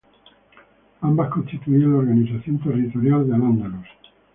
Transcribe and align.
Ambas 1.01 1.29
constituían 1.29 1.91
la 1.91 1.99
organización 1.99 2.57
territorial 2.57 3.27
de 3.27 3.35
al-Ándalus. 3.35 3.87